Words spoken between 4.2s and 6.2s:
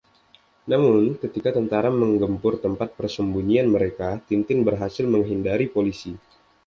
Tintin berhasil menghindari polisi.